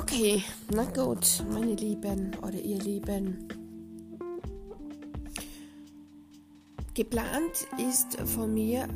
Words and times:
Okay, 0.00 0.42
na 0.72 0.84
gut, 0.84 1.44
meine 1.52 1.74
Lieben 1.74 2.34
oder 2.38 2.58
ihr 2.58 2.78
Lieben. 2.78 3.46
Geplant 6.94 7.68
ist 7.76 8.18
von 8.30 8.54
mir 8.54 8.88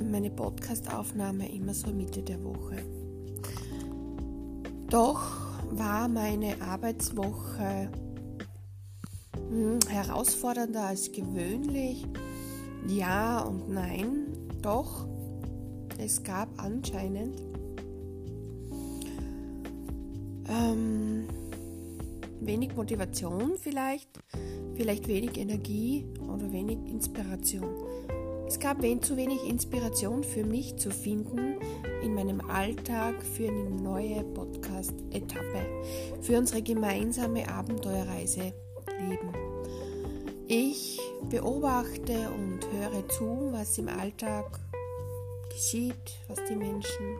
meine 0.00 0.30
Podcast-Aufnahme 0.30 1.52
immer 1.52 1.74
so 1.74 1.88
Mitte 1.88 2.22
der 2.22 2.40
Woche. 2.44 2.84
Doch 4.88 5.22
war 5.72 6.06
meine 6.06 6.62
Arbeitswoche 6.62 7.90
hm, 9.48 9.80
herausfordernder 9.88 10.84
als 10.84 11.10
gewöhnlich. 11.10 12.06
Ja 12.86 13.40
und 13.40 13.68
nein, 13.68 14.28
doch 14.62 15.08
es 15.98 16.22
gab 16.22 16.48
anscheinend 16.62 17.49
ähm, 20.50 21.28
wenig 22.40 22.74
Motivation 22.74 23.56
vielleicht, 23.58 24.08
vielleicht 24.74 25.08
wenig 25.08 25.36
Energie 25.38 26.06
oder 26.20 26.52
wenig 26.52 26.78
Inspiration. 26.86 27.68
Es 28.46 28.58
gab 28.58 28.82
zu 29.04 29.16
wenig 29.16 29.48
Inspiration 29.48 30.24
für 30.24 30.44
mich 30.44 30.76
zu 30.76 30.90
finden 30.90 31.54
in 32.02 32.14
meinem 32.14 32.40
Alltag 32.40 33.22
für 33.22 33.46
eine 33.46 33.70
neue 33.70 34.24
Podcast-Etappe, 34.24 35.66
für 36.20 36.36
unsere 36.36 36.60
gemeinsame 36.60 37.48
Abenteuerreise 37.48 38.52
Leben. 39.08 39.32
Ich 40.48 40.98
beobachte 41.28 42.28
und 42.34 42.60
höre 42.72 43.08
zu, 43.08 43.52
was 43.52 43.78
im 43.78 43.88
Alltag 43.88 44.58
geschieht, 45.48 46.18
was 46.26 46.38
die 46.48 46.56
Menschen 46.56 47.18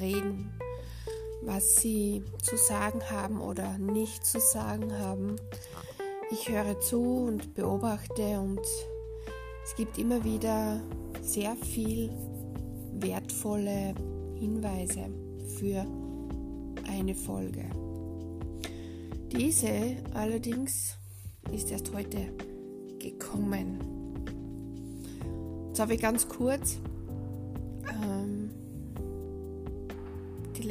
reden, 0.00 0.52
was 1.42 1.76
sie 1.76 2.22
zu 2.42 2.56
sagen 2.56 3.00
haben 3.10 3.40
oder 3.40 3.78
nicht 3.78 4.24
zu 4.24 4.40
sagen 4.40 4.96
haben. 4.98 5.36
Ich 6.30 6.48
höre 6.48 6.80
zu 6.80 7.02
und 7.26 7.54
beobachte 7.54 8.40
und 8.40 8.60
es 9.64 9.74
gibt 9.76 9.98
immer 9.98 10.24
wieder 10.24 10.80
sehr 11.20 11.56
viel 11.56 12.10
wertvolle 12.94 13.94
Hinweise 14.38 15.10
für 15.58 15.84
eine 16.88 17.14
Folge. 17.14 17.64
Diese 19.30 19.96
allerdings 20.14 20.96
ist 21.52 21.70
erst 21.70 21.92
heute 21.92 22.32
gekommen. 22.98 23.78
Jetzt 25.68 25.80
habe 25.80 25.94
ich 25.94 26.00
ganz 26.00 26.28
kurz 26.28 26.78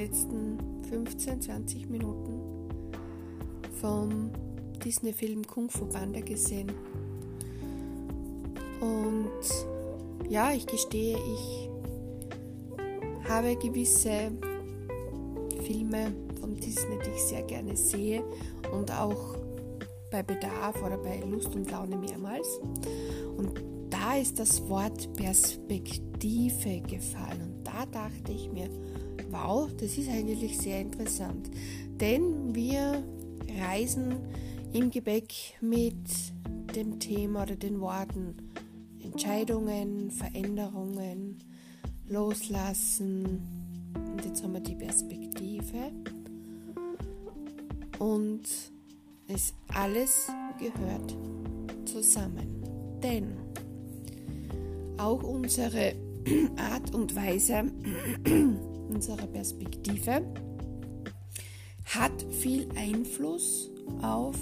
letzten 0.02 0.58
15, 0.90 1.42
20 1.42 1.88
Minuten 1.88 2.42
vom 3.80 4.32
Disney-Film 4.84 5.46
Kung 5.46 5.70
Fu 5.70 5.86
Panda 5.86 6.22
gesehen. 6.22 6.72
Und 8.80 10.28
ja, 10.28 10.52
ich 10.54 10.66
gestehe, 10.66 11.18
ich 11.18 11.70
habe 13.30 13.56
gewisse 13.58 14.32
Filme 15.68 16.12
von 16.40 16.56
Disney, 16.56 16.98
die 17.06 17.12
ich 17.12 17.22
sehr 17.22 17.44
gerne 17.44 17.78
sehe 17.78 18.24
und 18.74 18.92
auch 18.92 19.36
bei 20.10 20.24
Bedarf 20.24 20.82
oder 20.84 20.98
bei 20.98 21.20
Lust 21.30 21.56
und 21.56 21.70
Laune 21.70 21.96
mehrmals. 21.96 22.60
Und 23.38 23.64
da 23.92 24.16
ist 24.16 24.40
das 24.40 24.68
Wort 24.68 25.14
Perspektive 25.14 26.82
gefallen. 26.88 27.42
Und 27.44 27.64
da 27.64 27.86
dachte 27.86 28.32
ich 28.32 28.52
mir, 28.52 28.68
wow, 29.30 29.70
das 29.78 29.98
ist 29.98 30.10
eigentlich 30.10 30.58
sehr 30.58 30.82
interessant. 30.82 31.50
Denn 32.00 32.54
wir 32.54 33.04
reisen 33.60 34.16
im 34.74 34.90
Gepäck 34.90 35.34
mit 35.62 35.96
dem 36.76 37.00
Thema 37.00 37.44
oder 37.44 37.56
den 37.56 37.80
Worten 37.80 38.36
Entscheidungen, 39.04 40.12
Veränderungen, 40.12 41.38
Loslassen. 42.08 43.42
Und 43.96 44.26
jetzt 44.26 44.44
haben 44.44 44.54
wir 44.54 44.62
die 44.62 44.76
Perspektive. 44.76 45.92
Und 48.00 48.44
es 49.28 49.54
alles 49.74 50.28
gehört 50.60 51.16
zusammen. 51.86 52.64
Denn 53.02 53.34
auch 54.98 55.24
unsere 55.24 55.94
Art 56.58 56.94
und 56.94 57.16
Weise, 57.16 57.64
unsere 58.94 59.28
Perspektive 59.28 60.22
hat 61.86 62.26
viel 62.30 62.68
Einfluss 62.76 63.70
auf 64.02 64.38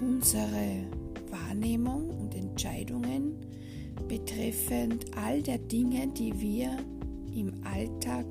unsere 0.00 0.86
Wahrnehmung 1.30 2.10
und 2.10 2.34
Entscheidungen 2.34 3.34
betreffend 4.08 5.06
all 5.16 5.42
der 5.42 5.58
Dinge, 5.58 6.08
die 6.08 6.40
wir 6.40 6.76
im 7.34 7.52
Alltag 7.64 8.26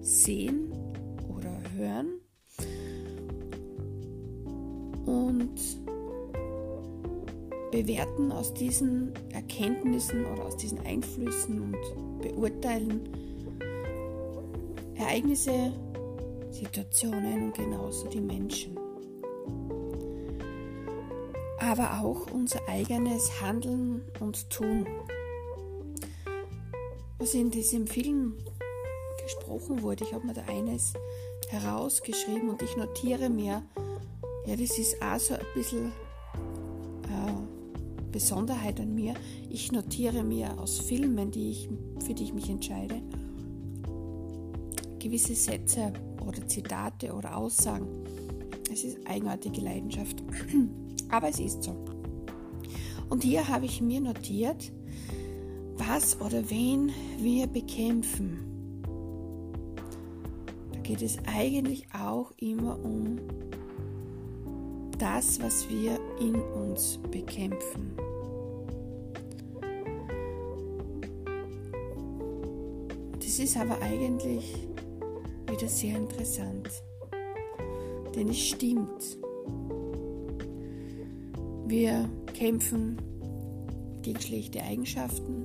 sehen 0.00 0.72
oder 1.28 1.60
hören. 1.76 2.20
Und 5.06 5.60
bewerten 7.70 8.32
aus 8.32 8.52
diesen 8.54 9.12
Erkenntnissen 9.32 10.24
oder 10.24 10.44
aus 10.44 10.56
diesen 10.56 10.80
Einflüssen 10.80 11.60
und 11.60 12.20
beurteilen 12.20 13.08
Ereignisse, 15.00 15.72
Situationen 16.50 17.44
und 17.44 17.54
genauso 17.54 18.06
die 18.08 18.20
Menschen. 18.20 18.78
Aber 21.58 22.00
auch 22.00 22.30
unser 22.30 22.60
eigenes 22.68 23.40
Handeln 23.40 24.02
und 24.20 24.50
Tun. 24.50 24.86
Was 27.18 27.34
in 27.34 27.50
diesem 27.50 27.86
Film 27.86 28.34
gesprochen 29.22 29.82
wurde, 29.82 30.04
ich 30.04 30.12
habe 30.12 30.26
mir 30.26 30.34
da 30.34 30.42
eines 30.42 30.92
herausgeschrieben 31.48 32.50
und 32.50 32.62
ich 32.62 32.76
notiere 32.76 33.28
mir, 33.28 33.62
ja, 34.46 34.56
das 34.56 34.78
ist 34.78 35.02
auch 35.02 35.18
so 35.18 35.34
ein 35.34 35.40
bisschen 35.54 35.92
äh, 37.08 38.02
Besonderheit 38.12 38.80
an 38.80 38.94
mir. 38.94 39.14
Ich 39.48 39.72
notiere 39.72 40.22
mir 40.22 40.58
aus 40.58 40.78
Filmen, 40.78 41.30
die 41.30 41.50
ich, 41.50 41.68
für 42.04 42.14
die 42.14 42.24
ich 42.24 42.32
mich 42.32 42.48
entscheide, 42.48 43.02
gewisse 45.00 45.34
Sätze 45.34 45.92
oder 46.24 46.46
Zitate 46.46 47.12
oder 47.12 47.36
Aussagen. 47.36 47.88
Es 48.72 48.84
ist 48.84 48.98
eigenartige 49.06 49.60
Leidenschaft. 49.60 50.22
Aber 51.10 51.28
es 51.28 51.40
ist 51.40 51.64
so. 51.64 51.74
Und 53.08 53.24
hier 53.24 53.48
habe 53.48 53.64
ich 53.64 53.80
mir 53.80 54.00
notiert, 54.00 54.70
was 55.76 56.20
oder 56.20 56.48
wen 56.48 56.92
wir 57.18 57.48
bekämpfen. 57.48 58.38
Da 60.72 60.78
geht 60.80 61.02
es 61.02 61.18
eigentlich 61.26 61.88
auch 61.92 62.30
immer 62.36 62.78
um 62.84 63.18
das, 64.98 65.40
was 65.42 65.68
wir 65.68 65.98
in 66.20 66.34
uns 66.34 67.00
bekämpfen. 67.10 67.96
Das 73.18 73.38
ist 73.38 73.56
aber 73.56 73.80
eigentlich 73.80 74.68
wieder 75.50 75.68
sehr 75.68 75.96
interessant, 75.96 76.68
denn 78.14 78.28
es 78.28 78.38
stimmt. 78.38 79.18
Wir 81.66 82.08
kämpfen 82.34 82.96
gegen 84.02 84.20
schlechte 84.20 84.62
Eigenschaften, 84.62 85.44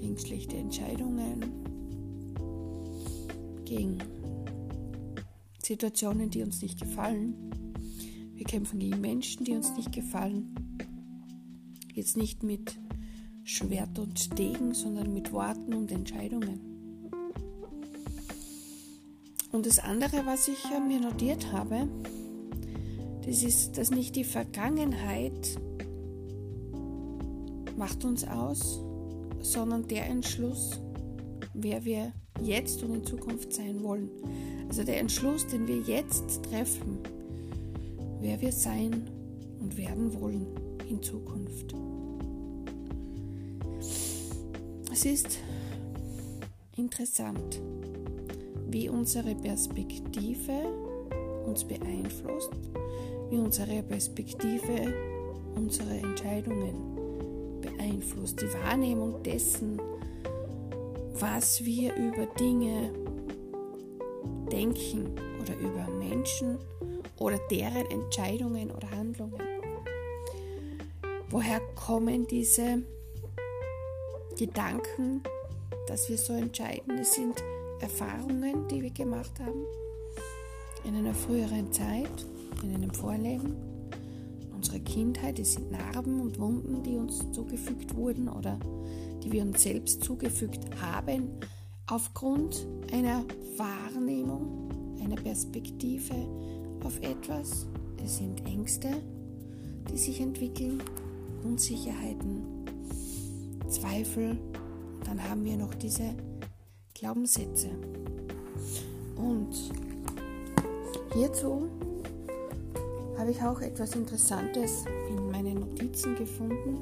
gegen 0.00 0.18
schlechte 0.18 0.56
Entscheidungen, 0.56 1.42
gegen 3.64 3.98
Situationen, 5.62 6.30
die 6.30 6.42
uns 6.42 6.62
nicht 6.62 6.80
gefallen. 6.80 7.34
Wir 8.34 8.44
kämpfen 8.44 8.78
gegen 8.78 9.00
Menschen, 9.00 9.44
die 9.44 9.52
uns 9.52 9.76
nicht 9.76 9.92
gefallen. 9.92 10.54
Jetzt 11.92 12.16
nicht 12.16 12.42
mit 12.42 12.78
Schwert 13.44 13.98
und 13.98 14.38
Degen, 14.38 14.74
sondern 14.74 15.12
mit 15.12 15.32
Worten 15.32 15.74
und 15.74 15.92
Entscheidungen. 15.92 16.71
Und 19.52 19.66
das 19.66 19.78
andere, 19.78 20.24
was 20.24 20.48
ich 20.48 20.64
mir 20.88 20.98
notiert 20.98 21.52
habe, 21.52 21.86
das 23.24 23.42
ist, 23.42 23.78
dass 23.78 23.90
nicht 23.90 24.16
die 24.16 24.24
Vergangenheit 24.24 25.58
macht 27.76 28.04
uns 28.04 28.26
aus, 28.26 28.80
sondern 29.40 29.86
der 29.88 30.06
Entschluss, 30.06 30.80
wer 31.52 31.84
wir 31.84 32.12
jetzt 32.40 32.82
und 32.82 32.94
in 32.94 33.04
Zukunft 33.04 33.52
sein 33.52 33.82
wollen. 33.82 34.10
Also 34.68 34.84
der 34.84 34.98
Entschluss, 34.98 35.46
den 35.46 35.68
wir 35.68 35.80
jetzt 35.80 36.42
treffen, 36.44 36.98
wer 38.20 38.40
wir 38.40 38.52
sein 38.52 39.10
und 39.60 39.76
werden 39.76 40.18
wollen 40.20 40.46
in 40.88 41.02
Zukunft. 41.02 41.74
Es 44.90 45.04
ist 45.04 45.38
interessant, 46.76 47.60
wie 48.72 48.88
unsere 48.88 49.34
Perspektive 49.34 50.52
uns 51.44 51.64
beeinflusst, 51.64 52.50
wie 53.30 53.36
unsere 53.36 53.82
Perspektive 53.82 54.92
unsere 55.54 55.98
Entscheidungen 55.98 57.60
beeinflusst, 57.60 58.40
die 58.40 58.52
Wahrnehmung 58.64 59.22
dessen, 59.22 59.80
was 61.12 61.62
wir 61.64 61.94
über 61.94 62.26
Dinge 62.38 62.90
denken 64.50 65.14
oder 65.40 65.56
über 65.58 65.88
Menschen 65.98 66.58
oder 67.18 67.38
deren 67.50 67.86
Entscheidungen 67.90 68.70
oder 68.70 68.90
Handlungen. 68.90 69.40
Woher 71.28 71.60
kommen 71.74 72.26
diese 72.26 72.82
Gedanken, 74.38 75.22
dass 75.86 76.08
wir 76.08 76.18
so 76.18 76.32
entscheiden? 76.32 76.98
Es 76.98 77.14
sind 77.14 77.42
Erfahrungen, 77.82 78.68
die 78.68 78.80
wir 78.80 78.90
gemacht 78.90 79.40
haben 79.40 79.66
in 80.84 80.94
einer 80.94 81.14
früheren 81.14 81.72
Zeit, 81.72 82.26
in 82.62 82.74
einem 82.74 82.92
Vorleben, 82.92 83.56
unsere 84.54 84.78
Kindheit. 84.80 85.38
Es 85.40 85.54
sind 85.54 85.72
Narben 85.72 86.20
und 86.20 86.38
Wunden, 86.38 86.82
die 86.84 86.96
uns 86.96 87.30
zugefügt 87.32 87.96
wurden 87.96 88.28
oder 88.28 88.58
die 89.22 89.32
wir 89.32 89.42
uns 89.42 89.64
selbst 89.64 90.04
zugefügt 90.04 90.60
haben 90.80 91.28
aufgrund 91.88 92.66
einer 92.92 93.24
Wahrnehmung, 93.56 94.98
einer 95.02 95.16
Perspektive 95.16 96.14
auf 96.84 97.00
etwas. 97.00 97.66
Es 98.04 98.18
sind 98.18 98.46
Ängste, 98.46 98.90
die 99.90 99.98
sich 99.98 100.20
entwickeln, 100.20 100.82
Unsicherheiten, 101.42 102.44
Zweifel. 103.68 104.38
Dann 105.04 105.28
haben 105.28 105.44
wir 105.44 105.56
noch 105.56 105.74
diese 105.74 106.14
Glaubenssätze. 107.02 107.68
Und 109.16 109.48
hierzu 111.12 111.68
habe 113.18 113.32
ich 113.32 113.42
auch 113.42 113.60
etwas 113.60 113.96
Interessantes 113.96 114.84
in 115.08 115.32
meinen 115.32 115.58
Notizen 115.58 116.14
gefunden, 116.14 116.78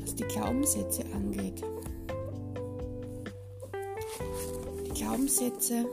was 0.00 0.14
die 0.14 0.22
Glaubenssätze 0.22 1.02
angeht. 1.12 1.64
Die 4.86 4.90
Glaubenssätze 4.90 5.84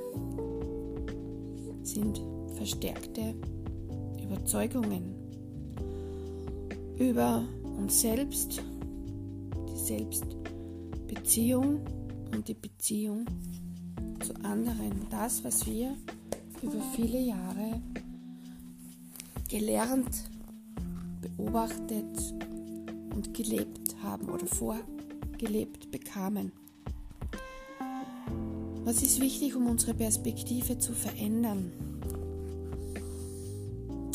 sind 1.81 2.21
verstärkte 2.57 3.33
Überzeugungen 4.21 5.15
über 6.99 7.43
uns 7.75 8.01
selbst, 8.01 8.61
die 9.67 9.79
Selbstbeziehung 9.79 11.81
und 12.33 12.47
die 12.47 12.53
Beziehung 12.53 13.25
zu 14.21 14.33
anderen. 14.44 15.07
Das, 15.09 15.44
was 15.44 15.65
wir 15.65 15.95
über 16.62 16.81
viele 16.95 17.19
Jahre 17.19 17.81
gelernt, 19.50 20.30
beobachtet 21.21 22.33
und 23.15 23.33
gelebt 23.33 23.95
haben 24.01 24.30
oder 24.30 24.45
vorgelebt 24.47 25.91
bekamen. 25.91 26.51
Was 28.83 29.01
ist 29.01 29.21
wichtig, 29.21 29.56
um 29.56 29.68
unsere 29.68 29.94
Perspektive 29.94 30.77
zu 30.77 30.94
verändern? 30.94 31.71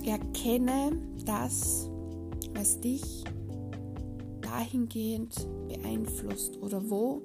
Erkenne 0.04 0.92
das, 1.24 1.88
was 2.54 2.80
dich 2.80 3.24
dahingehend 4.40 5.46
beeinflusst 5.68 6.56
oder 6.60 6.90
wo 6.90 7.22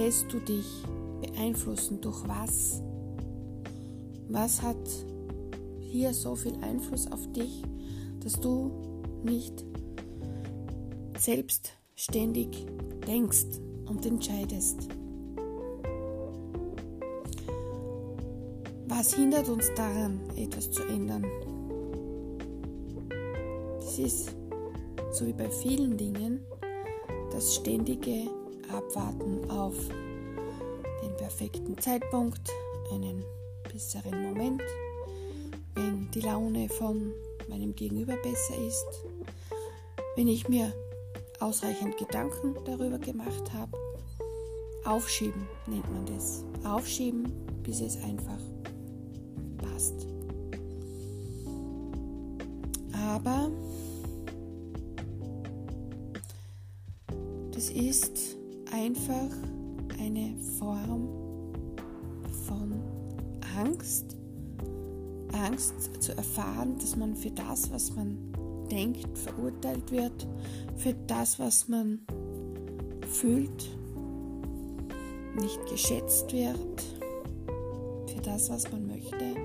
lässt 0.00 0.32
du 0.32 0.40
dich 0.40 0.66
beeinflussen, 1.20 2.00
durch 2.00 2.26
was? 2.26 2.82
Was 4.28 4.62
hat 4.62 4.88
hier 5.78 6.14
so 6.14 6.34
viel 6.34 6.54
Einfluss 6.62 7.10
auf 7.12 7.30
dich, 7.32 7.62
dass 8.20 8.40
du 8.40 8.70
nicht 9.22 9.62
selbstständig 11.18 12.48
denkst 13.06 13.60
und 13.86 14.06
entscheidest? 14.06 14.88
Was 18.86 19.14
hindert 19.14 19.50
uns 19.50 19.66
daran, 19.76 20.20
etwas 20.34 20.70
zu 20.70 20.82
ändern? 20.84 21.26
Das 23.76 23.98
ist, 23.98 24.34
so 25.12 25.26
wie 25.26 25.34
bei 25.34 25.50
vielen 25.50 25.98
Dingen, 25.98 26.40
das 27.32 27.56
ständige 27.56 28.39
Abwarten 28.72 29.50
auf 29.50 29.74
den 31.02 31.16
perfekten 31.16 31.78
Zeitpunkt, 31.78 32.50
einen 32.92 33.24
besseren 33.72 34.22
Moment, 34.22 34.62
wenn 35.74 36.10
die 36.12 36.20
Laune 36.20 36.68
von 36.68 37.12
meinem 37.48 37.74
Gegenüber 37.74 38.16
besser 38.16 38.54
ist, 38.66 39.04
wenn 40.16 40.28
ich 40.28 40.48
mir 40.48 40.72
ausreichend 41.40 41.96
Gedanken 41.98 42.54
darüber 42.64 42.98
gemacht 42.98 43.52
habe. 43.52 43.76
Aufschieben 44.84 45.46
nennt 45.66 45.90
man 45.92 46.06
das. 46.06 46.44
Aufschieben, 46.64 47.32
bis 47.62 47.80
es 47.80 47.96
einfach 48.02 48.40
passt. 49.58 50.06
Aber 52.92 53.50
das 57.52 57.70
ist 57.70 58.39
einfach 58.72 59.30
eine 59.98 60.34
Form 60.58 61.08
von 62.46 62.74
Angst. 63.58 64.16
Angst 65.32 66.02
zu 66.02 66.16
erfahren, 66.16 66.76
dass 66.78 66.96
man 66.96 67.14
für 67.14 67.30
das, 67.30 67.70
was 67.70 67.94
man 67.94 68.18
denkt, 68.70 69.16
verurteilt 69.16 69.90
wird, 69.90 70.26
für 70.76 70.94
das, 71.06 71.38
was 71.38 71.68
man 71.68 72.00
fühlt, 73.08 73.70
nicht 75.40 75.66
geschätzt 75.68 76.32
wird, 76.32 76.82
für 78.06 78.20
das, 78.22 78.50
was 78.50 78.70
man 78.72 78.86
möchte, 78.86 79.36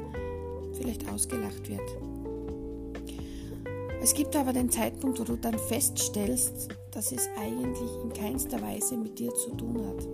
vielleicht 0.74 1.08
ausgelacht 1.10 1.70
wird. 1.70 2.05
Es 4.06 4.14
gibt 4.14 4.36
aber 4.36 4.54
den 4.54 4.70
Zeitpunkt, 4.70 5.20
wo 5.20 5.24
du 5.24 5.36
dann 5.36 5.58
feststellst, 5.58 6.68
dass 6.92 7.12
es 7.12 7.28
eigentlich 7.40 7.90
in 8.04 8.14
keinster 8.14 8.62
Weise 8.62 8.98
mit 8.98 9.18
dir 9.18 9.34
zu 9.34 9.50
tun 9.56 9.80
hat. 9.84 10.08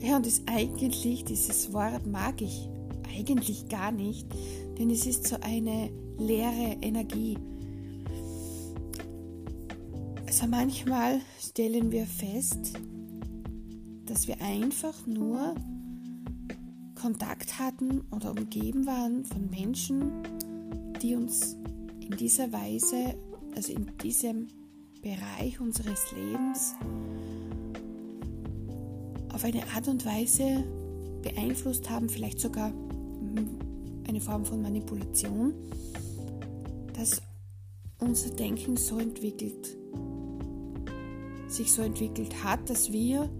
Ja, 0.00 0.16
und 0.16 0.26
das 0.26 0.42
eigentlich, 0.46 1.24
dieses 1.24 1.72
Wort 1.72 2.04
mag 2.04 2.42
ich 2.42 2.68
eigentlich 3.16 3.68
gar 3.68 3.92
nicht, 3.92 4.26
denn 4.76 4.90
es 4.90 5.06
ist 5.06 5.28
so 5.28 5.36
eine 5.40 5.92
leere 6.18 6.78
Energie. 6.82 7.38
Also 10.26 10.48
manchmal 10.48 11.20
stellen 11.38 11.92
wir 11.92 12.06
fest, 12.06 12.72
dass 14.04 14.26
wir 14.26 14.42
einfach 14.42 15.06
nur 15.06 15.54
Kontakt 17.00 17.60
hatten 17.60 18.00
oder 18.10 18.32
umgeben 18.32 18.84
waren 18.84 19.24
von 19.24 19.48
Menschen, 19.48 20.10
die 21.00 21.14
uns 21.14 21.56
in 22.02 22.16
dieser 22.16 22.52
Weise, 22.52 23.14
also 23.54 23.72
in 23.72 23.90
diesem 24.02 24.48
Bereich 25.02 25.60
unseres 25.60 26.12
Lebens, 26.12 26.74
auf 29.32 29.44
eine 29.44 29.62
Art 29.74 29.88
und 29.88 30.04
Weise 30.04 30.64
beeinflusst 31.22 31.88
haben, 31.88 32.08
vielleicht 32.08 32.40
sogar 32.40 32.72
eine 34.06 34.20
Form 34.20 34.44
von 34.44 34.60
Manipulation, 34.62 35.54
dass 36.94 37.22
unser 37.98 38.30
Denken 38.30 38.76
so 38.76 38.98
entwickelt, 38.98 39.76
sich 41.48 41.72
so 41.72 41.82
entwickelt 41.82 42.44
hat, 42.44 42.68
dass 42.68 42.92
wir 42.92 43.30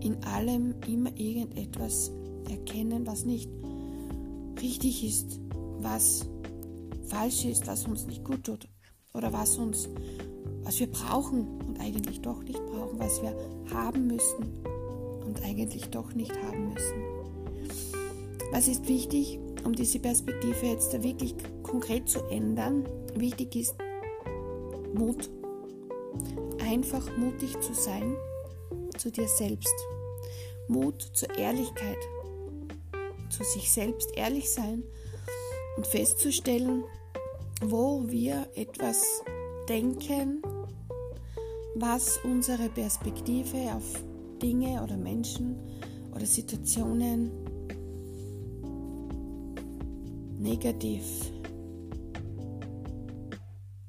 in 0.00 0.22
allem 0.24 0.74
immer 0.86 1.16
irgendetwas 1.18 2.10
erkennen, 2.48 3.06
was 3.06 3.24
nicht 3.24 3.50
richtig 4.60 5.04
ist, 5.04 5.40
was 5.80 6.26
falsch 7.06 7.44
ist, 7.44 7.66
was 7.66 7.86
uns 7.86 8.06
nicht 8.06 8.24
gut 8.24 8.44
tut 8.44 8.68
oder 9.14 9.32
was 9.32 9.58
uns, 9.58 9.88
was 10.62 10.78
wir 10.80 10.90
brauchen 10.90 11.60
und 11.66 11.80
eigentlich 11.80 12.20
doch 12.20 12.42
nicht 12.42 12.64
brauchen, 12.66 12.98
was 12.98 13.22
wir 13.22 13.34
haben 13.72 14.06
müssen 14.06 14.64
und 15.24 15.42
eigentlich 15.44 15.90
doch 15.90 16.14
nicht 16.14 16.32
haben 16.44 16.72
müssen. 16.72 17.02
Was 18.52 18.68
ist 18.68 18.86
wichtig, 18.88 19.38
um 19.64 19.74
diese 19.74 19.98
Perspektive 19.98 20.66
jetzt 20.66 21.02
wirklich 21.02 21.34
konkret 21.62 22.08
zu 22.08 22.20
ändern? 22.26 22.86
Wichtig 23.14 23.56
ist 23.56 23.74
Mut. 24.94 25.30
Einfach 26.60 27.16
mutig 27.16 27.58
zu 27.60 27.74
sein 27.74 28.14
zu 28.98 29.10
dir 29.10 29.26
selbst. 29.26 29.74
Mut 30.68 31.02
zur 31.14 31.36
Ehrlichkeit 31.36 31.98
zu 33.30 33.42
sich 33.42 33.72
selbst 33.72 34.10
ehrlich 34.16 34.50
sein 34.50 34.84
und 35.76 35.86
festzustellen, 35.86 36.84
wo 37.62 38.04
wir 38.08 38.46
etwas 38.54 39.22
denken, 39.68 40.42
was 41.74 42.18
unsere 42.24 42.68
Perspektive 42.68 43.74
auf 43.74 44.02
Dinge 44.42 44.82
oder 44.82 44.96
Menschen 44.96 45.56
oder 46.14 46.26
Situationen 46.26 47.30
negativ 50.38 51.02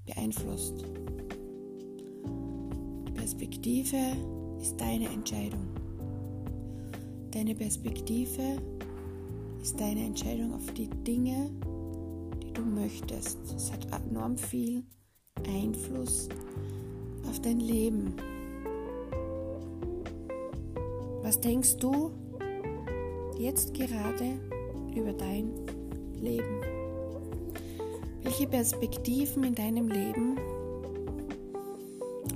beeinflusst. 0.06 0.86
Die 3.08 3.12
Perspektive 3.12 3.98
ist 4.62 4.80
deine 4.80 5.10
Entscheidung. 5.10 5.68
Deine 7.32 7.56
Perspektive 7.56 8.62
ist 9.62 9.80
deine 9.80 10.06
Entscheidung 10.06 10.54
auf 10.54 10.72
die 10.74 10.88
Dinge, 10.88 11.50
du 12.54 12.62
möchtest. 12.62 13.40
Es 13.56 13.72
hat 13.72 13.88
enorm 14.10 14.38
viel 14.38 14.84
Einfluss 15.48 16.30
auf 17.28 17.40
dein 17.42 17.60
Leben. 17.60 18.16
Was 21.22 21.40
denkst 21.40 21.78
du 21.78 22.12
jetzt 23.38 23.74
gerade 23.74 24.40
über 24.96 25.14
dein 25.14 25.52
Leben? 26.22 26.62
Welche 28.22 28.48
Perspektiven 28.48 29.44
in 29.44 29.56
deinem 29.56 29.88
Leben 29.88 30.38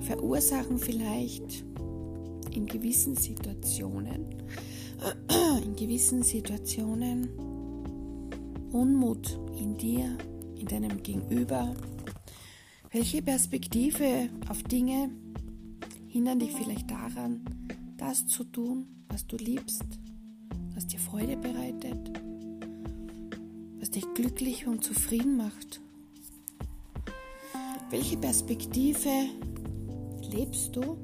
verursachen 0.02 0.78
vielleicht 0.78 1.64
in 2.54 2.66
gewissen 2.66 3.16
Situationen, 3.16 4.26
in 5.64 5.76
gewissen 5.76 6.24
Situationen 6.24 7.30
Unmut 8.72 9.40
in 9.58 9.78
dir, 9.78 10.18
in 10.56 10.66
deinem 10.66 11.02
Gegenüber? 11.02 11.76
Welche 12.92 13.22
Perspektive 13.22 14.30
auf 14.50 14.64
Dinge 14.64 15.10
hindern 16.08 16.40
dich 16.40 16.52
vielleicht 16.52 16.90
daran, 16.90 17.42
das 17.98 18.28
zu 18.28 18.44
tun, 18.44 18.88
was 19.10 19.28
du 19.28 19.38
liebst, 19.38 19.86
was 20.74 20.88
dir 20.88 21.00
Freude 21.00 21.38
bereitet, 21.38 22.12
was 23.80 23.92
dich 23.92 24.06
glücklich 24.14 24.68
und 24.68 24.84
zufrieden 24.84 25.38
macht. 25.38 25.82
Welche 27.90 28.18
Perspektive 28.18 29.10
lebst 30.32 30.76
du 30.76 30.98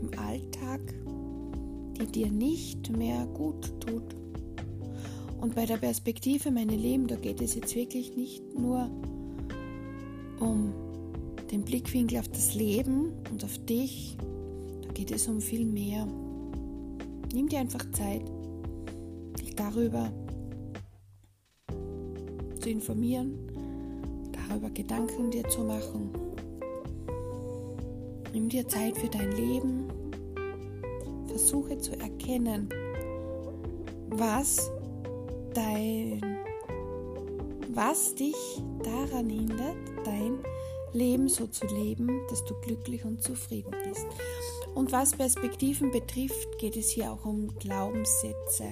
im 0.00 0.10
Alltag, 0.18 0.80
die 1.98 2.06
dir 2.06 2.30
nicht 2.30 2.90
mehr 2.90 3.26
gut 3.26 3.80
tut? 3.80 4.16
Und 5.40 5.54
bei 5.54 5.64
der 5.64 5.78
Perspektive 5.78 6.50
meine 6.50 6.76
Leben, 6.76 7.06
da 7.06 7.16
geht 7.16 7.40
es 7.40 7.54
jetzt 7.54 7.74
wirklich 7.74 8.16
nicht 8.16 8.58
nur 8.58 8.90
um 10.38 10.72
den 11.50 11.62
Blickwinkel 11.62 12.18
auf 12.18 12.28
das 12.28 12.54
Leben 12.54 13.12
und 13.30 13.42
auf 13.42 13.58
dich, 13.64 14.16
geht 14.94 15.10
es 15.10 15.28
um 15.28 15.40
viel 15.40 15.64
mehr. 15.64 16.06
Nimm 17.32 17.48
dir 17.48 17.60
einfach 17.60 17.90
Zeit, 17.92 18.22
dich 19.40 19.54
darüber 19.54 20.12
zu 22.60 22.68
informieren, 22.68 23.34
darüber 24.32 24.68
Gedanken 24.70 25.30
dir 25.30 25.48
zu 25.48 25.62
machen. 25.62 26.10
Nimm 28.32 28.48
dir 28.48 28.68
Zeit 28.68 28.96
für 28.96 29.08
dein 29.08 29.32
Leben. 29.32 29.88
Versuche 31.26 31.78
zu 31.78 31.98
erkennen, 31.98 32.68
was 34.10 34.70
dein, 35.54 36.20
was 37.72 38.14
dich 38.14 38.34
daran 38.82 39.28
hindert, 39.28 39.76
dein 40.04 40.38
Leben 40.92 41.28
so 41.28 41.46
zu 41.46 41.66
leben, 41.66 42.08
dass 42.28 42.44
du 42.44 42.54
glücklich 42.60 43.04
und 43.04 43.22
zufrieden 43.22 43.72
bist. 43.84 44.06
Und 44.74 44.92
was 44.92 45.12
Perspektiven 45.12 45.90
betrifft, 45.90 46.58
geht 46.58 46.76
es 46.76 46.90
hier 46.90 47.12
auch 47.12 47.24
um 47.24 47.48
Glaubenssätze. 47.58 48.64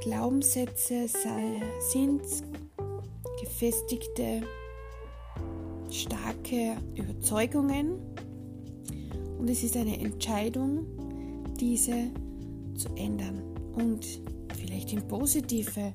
Glaubenssätze 0.00 1.06
sind 1.92 2.22
gefestigte, 3.40 4.42
starke 5.90 6.76
Überzeugungen 6.96 8.00
und 9.38 9.48
es 9.48 9.62
ist 9.62 9.76
eine 9.76 10.00
Entscheidung, 10.00 10.86
diese 11.60 12.10
zu 12.74 12.88
ändern 12.96 13.42
und 13.74 14.20
vielleicht 14.54 14.92
in 14.92 15.06
positive 15.08 15.94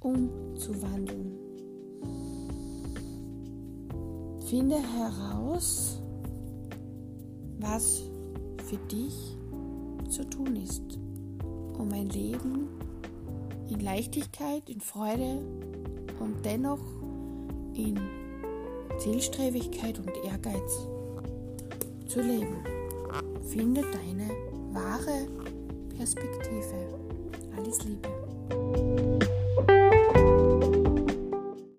umzuwandeln. 0.00 1.38
Finde 4.46 4.76
heraus, 4.76 6.00
was 7.58 8.02
für 8.64 8.76
dich 8.88 9.36
zu 10.08 10.24
tun 10.28 10.56
ist, 10.56 10.98
um 11.78 11.90
ein 11.92 12.08
Leben 12.10 12.68
in 13.68 13.80
Leichtigkeit, 13.80 14.68
in 14.68 14.80
Freude 14.80 15.42
und 16.20 16.44
dennoch 16.44 16.80
in 17.74 17.98
Zielstrebigkeit 18.98 19.98
und 19.98 20.10
Ehrgeiz 20.24 20.88
zu 22.06 22.20
leben. 22.20 22.64
Finde 23.48 23.82
deine 23.82 24.30
wahre 24.72 25.26
Perspektive. 25.96 26.95
Alles 27.66 27.82
Liebe. 27.82 29.05